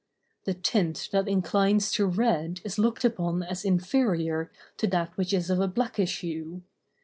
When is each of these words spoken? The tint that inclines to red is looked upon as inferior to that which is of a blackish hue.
The 0.45 0.55
tint 0.55 1.09
that 1.11 1.27
inclines 1.27 1.91
to 1.91 2.07
red 2.07 2.59
is 2.63 2.79
looked 2.79 3.05
upon 3.05 3.43
as 3.43 3.63
inferior 3.63 4.51
to 4.77 4.87
that 4.87 5.15
which 5.15 5.31
is 5.31 5.51
of 5.51 5.59
a 5.59 5.67
blackish 5.67 6.21
hue. 6.21 6.63